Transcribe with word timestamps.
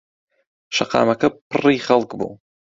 شەقاکەمە 0.75 1.15
پڕی 1.51 1.77
خەڵک 1.85 2.09
بوو. 2.19 2.31